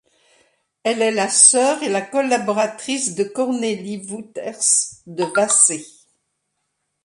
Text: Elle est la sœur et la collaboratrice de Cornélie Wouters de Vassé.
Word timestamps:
Elle 0.81 1.03
est 1.03 1.11
la 1.11 1.29
sœur 1.29 1.83
et 1.83 1.87
la 1.89 2.01
collaboratrice 2.01 3.13
de 3.13 3.23
Cornélie 3.23 4.03
Wouters 4.09 4.57
de 5.05 5.25
Vassé. 5.25 5.85